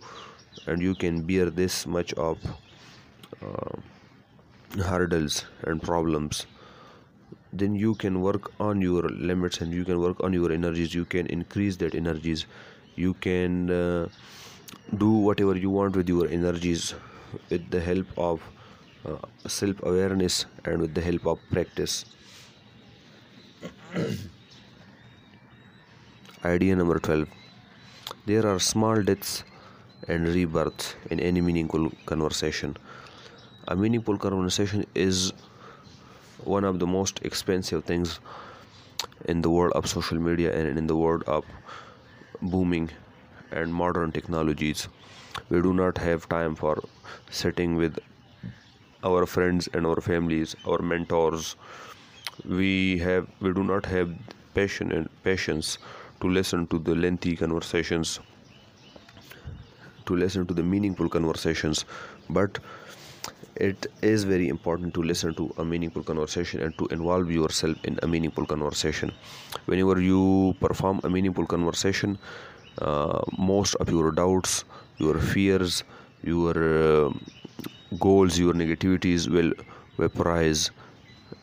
and 0.67 0.81
you 0.81 0.95
can 0.95 1.21
bear 1.21 1.49
this 1.49 1.85
much 1.85 2.13
of 2.13 2.37
uh, 3.41 3.77
hurdles 4.83 5.45
and 5.63 5.81
problems 5.81 6.45
then 7.53 7.75
you 7.75 7.95
can 7.95 8.21
work 8.21 8.51
on 8.59 8.81
your 8.81 9.03
limits 9.31 9.61
and 9.61 9.73
you 9.73 9.83
can 9.83 9.99
work 9.99 10.23
on 10.23 10.33
your 10.33 10.51
energies 10.51 10.93
you 10.93 11.05
can 11.05 11.25
increase 11.27 11.75
that 11.77 11.95
energies 11.95 12.45
you 12.95 13.13
can 13.15 13.69
uh, 13.69 14.07
do 14.97 15.09
whatever 15.09 15.55
you 15.55 15.69
want 15.69 15.95
with 15.95 16.09
your 16.09 16.27
energies 16.27 16.93
with 17.49 17.69
the 17.69 17.79
help 17.79 18.05
of 18.17 18.41
uh, 19.05 19.17
self 19.47 19.81
awareness 19.83 20.45
and 20.65 20.81
with 20.81 20.93
the 20.93 21.01
help 21.01 21.25
of 21.25 21.39
practice. 21.51 22.05
Idea 26.45 26.75
number 26.75 26.99
12 26.99 27.27
There 28.25 28.45
are 28.47 28.59
small 28.59 29.01
deaths 29.01 29.43
and 30.07 30.27
rebirths 30.27 30.95
in 31.09 31.19
any 31.19 31.41
meaningful 31.41 31.91
conversation. 32.05 32.77
A 33.67 33.75
meaningful 33.75 34.17
conversation 34.17 34.85
is 34.95 35.33
one 36.45 36.63
of 36.63 36.79
the 36.79 36.87
most 36.87 37.19
expensive 37.23 37.83
things 37.85 38.19
in 39.25 39.41
the 39.41 39.49
world 39.49 39.73
of 39.73 39.87
social 39.87 40.19
media 40.19 40.53
and 40.53 40.77
in 40.77 40.87
the 40.87 40.95
world 40.95 41.23
of 41.27 41.45
booming 42.41 42.89
and 43.51 43.73
modern 43.73 44.11
technologies. 44.11 44.87
We 45.49 45.61
do 45.61 45.73
not 45.73 45.97
have 45.97 46.27
time 46.29 46.55
for 46.55 46.83
sitting 47.29 47.75
with 47.75 47.99
our 49.03 49.25
friends 49.25 49.67
and 49.73 49.85
our 49.87 49.99
families 49.99 50.55
our 50.67 50.79
mentors 50.81 51.55
we 52.45 52.99
have 52.99 53.27
we 53.39 53.51
do 53.53 53.63
not 53.63 53.85
have 53.85 54.11
passion 54.53 54.91
and 54.91 55.09
patience 55.23 55.77
to 56.19 56.29
listen 56.29 56.67
to 56.67 56.77
the 56.77 56.93
lengthy 56.93 57.35
conversations 57.35 58.19
to 60.05 60.15
listen 60.15 60.45
to 60.45 60.53
the 60.53 60.63
meaningful 60.63 61.09
conversations 61.09 61.85
but 62.29 62.59
it 63.55 63.87
is 64.01 64.23
very 64.23 64.47
important 64.49 64.93
to 64.93 65.03
listen 65.03 65.33
to 65.35 65.53
a 65.57 65.65
meaningful 65.65 66.03
conversation 66.03 66.61
and 66.61 66.77
to 66.77 66.87
involve 66.87 67.29
yourself 67.31 67.77
in 67.83 67.99
a 68.03 68.07
meaningful 68.07 68.45
conversation. 68.45 69.11
Whenever 69.65 69.99
you 69.99 70.55
perform 70.59 71.01
a 71.03 71.09
meaningful 71.09 71.45
conversation 71.45 72.17
uh, 72.79 73.21
most 73.37 73.75
of 73.75 73.89
your 73.89 74.11
doubts 74.11 74.63
your 74.97 75.19
fears 75.19 75.83
your 76.23 76.53
uh, 77.07 77.13
goals 77.99 78.39
your 78.39 78.53
negativities 78.53 79.27
will 79.29 79.51
vaporize 79.97 80.71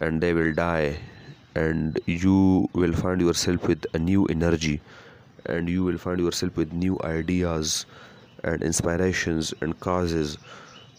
and 0.00 0.20
they 0.20 0.32
will 0.32 0.52
die. 0.54 0.98
And 1.54 1.98
you 2.06 2.68
will 2.72 2.92
find 2.92 3.20
yourself 3.20 3.66
with 3.66 3.84
a 3.94 3.98
new 3.98 4.26
energy 4.26 4.80
and 5.46 5.68
you 5.68 5.82
will 5.84 5.98
find 5.98 6.20
yourself 6.20 6.56
with 6.56 6.72
new 6.72 6.98
ideas 7.04 7.86
and 8.44 8.62
inspirations 8.62 9.52
and 9.60 9.78
causes. 9.80 10.38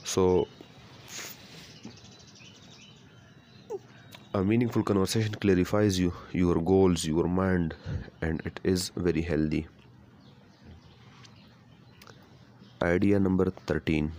So 0.04 0.48
a 4.32 4.44
meaningful 4.44 4.84
conversation 4.84 5.34
clarifies 5.34 5.98
you 6.00 6.14
your 6.32 6.56
goals 6.62 7.04
your 7.04 7.28
mind 7.28 7.74
and 8.22 8.42
it 8.46 8.60
is 8.64 8.90
very 8.96 9.24
healthy. 9.24 9.66
Idea 12.84 13.20
number 13.20 13.52
13 13.66 14.12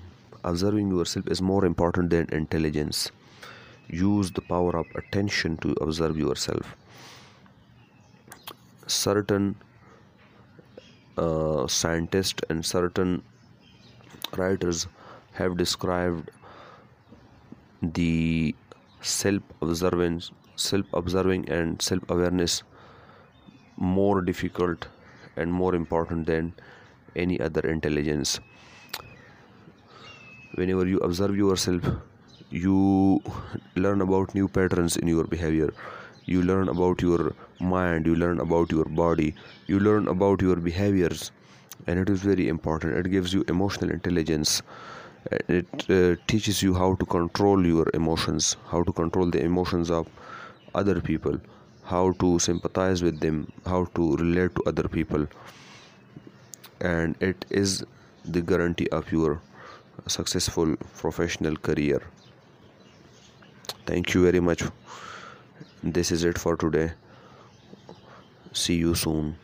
observing 0.42 0.90
yourself 0.90 1.29
is 1.29 1.40
more 1.40 1.64
important 1.64 2.11
than 2.11 2.29
intelligence. 2.33 3.12
Use 3.88 4.33
the 4.33 4.40
power 4.40 4.77
of 4.77 4.87
attention 4.96 5.57
to 5.59 5.73
observe 5.81 6.18
yourself. 6.18 6.75
Certain 8.88 9.55
uh, 11.16 11.68
scientists 11.68 12.42
and 12.49 12.66
certain 12.66 13.23
writers 14.37 14.88
have 15.35 15.57
described 15.57 16.31
the 17.83 18.55
self 19.02 19.42
observance 19.62 20.30
self 20.56 20.86
observing 20.92 21.48
and 21.48 21.80
self 21.82 22.02
awareness 22.10 22.62
more 23.76 24.20
difficult 24.20 24.86
and 25.36 25.52
more 25.52 25.74
important 25.74 26.26
than 26.26 26.52
any 27.16 27.40
other 27.40 27.60
intelligence. 27.62 28.38
Whenever 30.54 30.86
you 30.86 30.98
observe 30.98 31.36
yourself 31.36 31.82
you 32.50 33.22
learn 33.76 34.00
about 34.02 34.34
new 34.34 34.48
patterns 34.48 34.96
in 34.96 35.08
your 35.08 35.24
behavior. 35.24 35.72
You 36.26 36.42
learn 36.42 36.68
about 36.68 37.00
your 37.00 37.34
mind 37.60 38.06
you 38.06 38.14
learn 38.14 38.40
about 38.40 38.70
your 38.70 38.84
body 38.84 39.34
you 39.66 39.80
learn 39.80 40.08
about 40.08 40.42
your 40.42 40.56
behaviors 40.56 41.30
and 41.86 41.98
it 41.98 42.10
is 42.10 42.20
very 42.20 42.48
important. 42.48 42.94
It 43.06 43.10
gives 43.10 43.32
you 43.32 43.44
emotional 43.48 43.90
intelligence 43.90 44.62
it 45.48 45.90
uh, 45.90 46.16
teaches 46.26 46.62
you 46.62 46.74
how 46.74 46.94
to 46.94 47.06
control 47.06 47.66
your 47.66 47.87
emotions 47.94 48.56
how 48.70 48.83
to 48.83 48.92
control 48.92 49.30
the 49.30 49.42
emotions 49.42 49.90
of 49.90 50.09
other 50.74 51.00
people 51.00 51.38
how 51.90 52.12
to 52.22 52.38
sympathize 52.38 53.02
with 53.02 53.20
them 53.20 53.38
how 53.66 53.85
to 53.96 54.16
relate 54.16 54.54
to 54.54 54.62
other 54.72 54.88
people. 54.88 55.26
And 56.80 57.16
it 57.20 57.44
is 57.50 57.85
the 58.24 58.40
guarantee 58.40 58.88
of 58.98 59.11
your 59.12 59.40
successful 60.06 60.76
professional 60.96 61.56
career. 61.56 62.00
Thank 63.87 64.14
you 64.14 64.22
very 64.24 64.40
much. 64.40 64.62
This 65.83 66.12
is 66.12 66.24
it 66.24 66.38
for 66.38 66.56
today. 66.56 66.92
See 68.52 68.76
you 68.76 68.94
soon 68.94 69.37